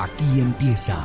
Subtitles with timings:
[0.00, 0.96] Aquí empieza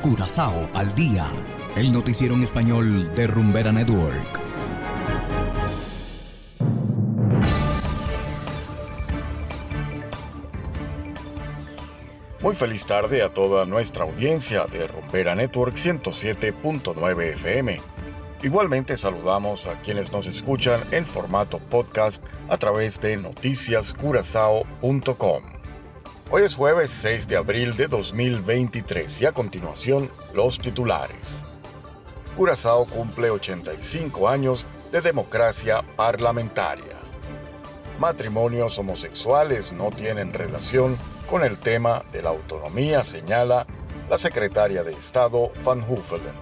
[0.00, 1.26] Curazao al día,
[1.74, 4.38] el noticiero en español de Rumbera Network.
[12.40, 17.80] Muy feliz tarde a toda nuestra audiencia de Rumbera Network 107.9 FM.
[18.44, 25.57] Igualmente saludamos a quienes nos escuchan en formato podcast a través de noticiascurazao.com.
[26.30, 31.42] Hoy es jueves 6 de abril de 2023 y a continuación los titulares.
[32.36, 36.98] Curazao cumple 85 años de democracia parlamentaria.
[37.98, 40.98] Matrimonios homosexuales no tienen relación
[41.30, 43.66] con el tema de la autonomía, señala
[44.10, 46.34] la secretaria de Estado Van Huffelen.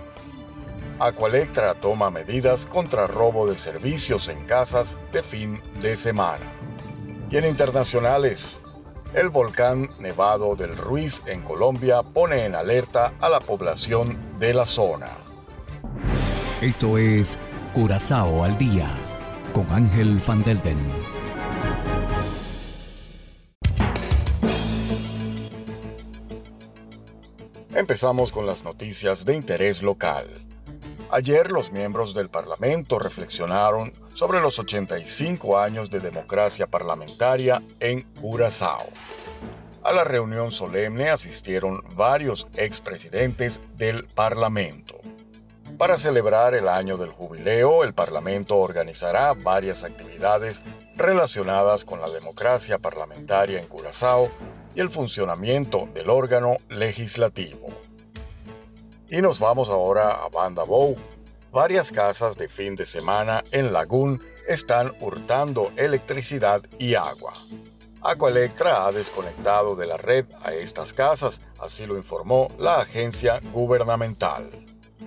[0.99, 6.45] Aqualectra toma medidas contra robo de servicios en casas de fin de semana.
[7.31, 8.61] Y en internacionales,
[9.17, 14.67] el volcán Nevado del Ruiz en Colombia pone en alerta a la población de la
[14.67, 15.09] zona.
[16.61, 17.39] Esto es
[17.73, 18.87] Curazao al día
[19.55, 20.79] con Ángel Van Delden.
[27.75, 30.29] Empezamos con las noticias de interés local.
[31.17, 38.85] Ayer los miembros del Parlamento reflexionaron sobre los 85 años de democracia parlamentaria en Curazao.
[39.83, 44.97] A la reunión solemne asistieron varios expresidentes del Parlamento.
[45.79, 50.63] Para celebrar el año del jubileo, el Parlamento organizará varias actividades
[50.97, 54.29] relacionadas con la democracia parlamentaria en Curazao
[54.75, 57.86] y el funcionamiento del órgano legislativo.
[59.09, 60.97] Y nos vamos ahora a Banda Bow.
[61.53, 67.33] Varias casas de fin de semana en Lagún están hurtando electricidad y agua.
[68.03, 74.51] Aqualectra ha desconectado de la red a estas casas, así lo informó la agencia gubernamental.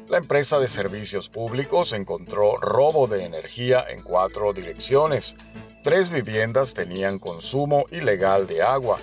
[0.07, 5.35] La empresa de servicios públicos encontró robo de energía en cuatro direcciones.
[5.83, 8.97] Tres viviendas tenían consumo ilegal de agua.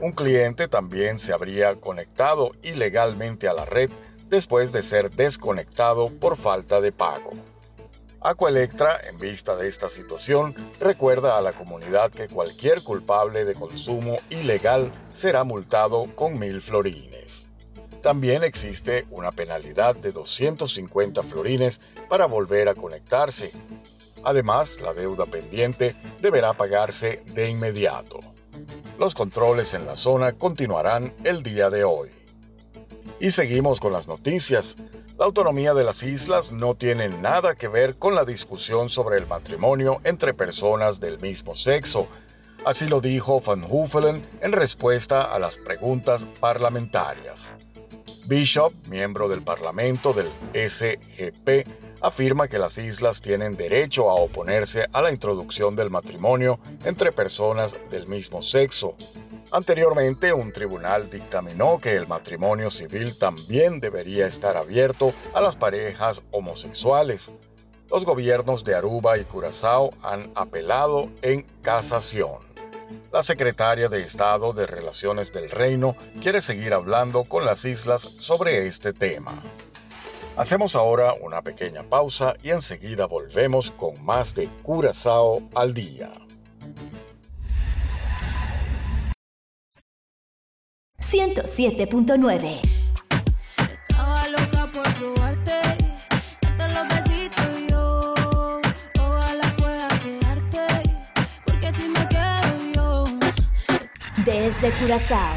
[0.00, 3.90] Un cliente también se habría conectado ilegalmente a la red
[4.32, 7.32] después de ser desconectado por falta de pago.
[8.22, 14.16] Aqualectra, en vista de esta situación, recuerda a la comunidad que cualquier culpable de consumo
[14.30, 17.46] ilegal será multado con mil florines.
[18.02, 23.52] También existe una penalidad de 250 florines para volver a conectarse.
[24.24, 28.20] Además, la deuda pendiente deberá pagarse de inmediato.
[28.98, 32.21] Los controles en la zona continuarán el día de hoy.
[33.22, 34.74] Y seguimos con las noticias.
[35.16, 39.28] La autonomía de las islas no tiene nada que ver con la discusión sobre el
[39.28, 42.08] matrimonio entre personas del mismo sexo.
[42.64, 47.52] Así lo dijo Van Huffelen en respuesta a las preguntas parlamentarias.
[48.26, 51.64] Bishop, miembro del Parlamento del SGP,
[52.00, 57.76] afirma que las islas tienen derecho a oponerse a la introducción del matrimonio entre personas
[57.88, 58.96] del mismo sexo.
[59.52, 66.22] Anteriormente, un tribunal dictaminó que el matrimonio civil también debería estar abierto a las parejas
[66.30, 67.30] homosexuales.
[67.90, 72.38] Los gobiernos de Aruba y Curazao han apelado en casación.
[73.12, 78.66] La secretaria de Estado de Relaciones del Reino quiere seguir hablando con las islas sobre
[78.66, 79.42] este tema.
[80.34, 86.10] Hacemos ahora una pequeña pausa y enseguida volvemos con más de Curazao al día.
[91.12, 92.60] 107.9.
[93.70, 95.60] Estaba loca por probarte,
[96.40, 98.14] darte los besitos y yo.
[98.98, 100.66] Ojalá pueda quedarte,
[101.44, 103.04] porque si me quedo yo.
[104.24, 105.34] Desde Curazao.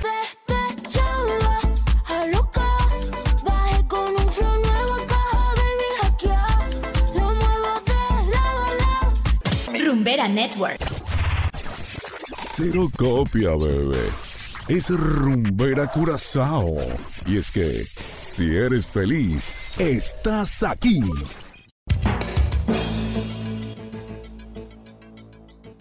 [0.00, 1.60] Desde chava
[2.06, 2.66] a loca,
[3.44, 6.70] bajé con un flow nuevo, caja, baby, hackear.
[7.14, 9.84] Lo muevo de lado a lado.
[9.84, 10.80] Rumbera Network.
[12.56, 14.33] Cero copia, bebé.
[14.66, 16.74] Es rumbera curazao.
[17.26, 21.02] Y es que, si eres feliz, estás aquí.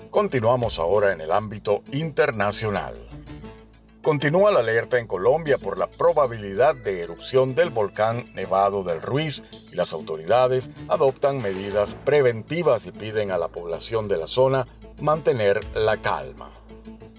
[0.10, 2.96] Continuamos ahora en el ámbito internacional.
[4.02, 9.46] Continúa la alerta en Colombia por la probabilidad de erupción del volcán Nevado del Ruiz
[9.72, 14.68] y las autoridades adoptan medidas preventivas y piden a la población de la zona
[15.00, 16.63] mantener la calma.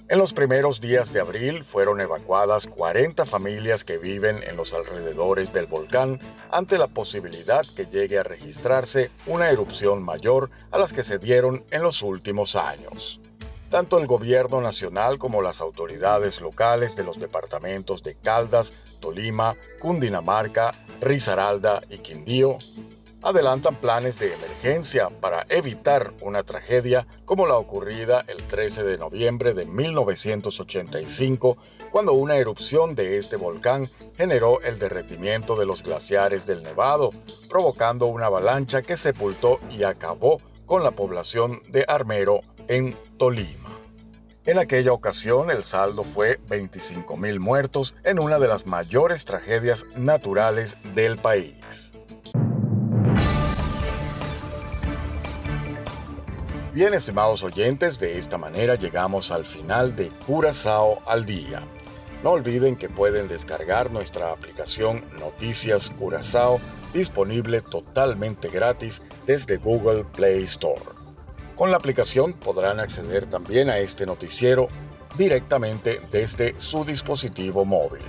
[0.06, 5.55] En los primeros días de abril fueron evacuadas 40 familias que viven en los alrededores
[5.55, 6.21] del volcán
[6.51, 11.65] ante la posibilidad que llegue a registrarse una erupción mayor a las que se dieron
[11.71, 13.19] en los últimos años.
[13.71, 20.75] tanto el gobierno nacional como las autoridades locales de los departamentos de Caldas, Tolima, Cundinamarca,
[21.01, 22.59] Risaralda y Quindío
[23.25, 29.55] adelantan planes de emergencia para evitar una tragedia como la ocurrida el 13 de noviembre
[29.55, 31.56] de 1985,
[31.91, 37.11] cuando una erupción de este volcán generó el derretimiento de los glaciares del Nevado,
[37.49, 43.70] provocando una avalancha que sepultó y acabó con la población de Armero en Tolima.
[44.44, 50.77] En aquella ocasión el saldo fue 25.000 muertos en una de las mayores tragedias naturales
[50.94, 51.94] del país.
[56.75, 61.62] Bien, estimados oyentes, de esta manera llegamos al final de Curazao al Día.
[62.25, 66.61] No olviden que pueden descargar nuestra aplicación Noticias Curazao
[66.93, 70.82] disponible totalmente gratis desde Google Play Store.
[71.55, 74.67] Con la aplicación podrán acceder también a este noticiero
[75.17, 78.03] directamente desde su dispositivo móvil.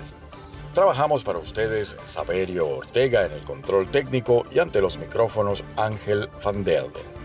[0.73, 6.63] Trabajamos para ustedes Saberio Ortega en el control técnico y ante los micrófonos Ángel Van
[6.63, 7.24] Delden.